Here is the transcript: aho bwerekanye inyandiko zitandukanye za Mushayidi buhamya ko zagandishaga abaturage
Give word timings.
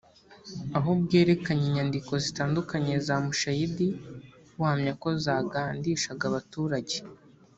aho 0.77 0.89
bwerekanye 1.01 1.63
inyandiko 1.67 2.11
zitandukanye 2.25 2.93
za 3.07 3.15
Mushayidi 3.23 3.87
buhamya 4.55 4.93
ko 5.01 5.09
zagandishaga 5.23 6.23
abaturage 6.31 6.97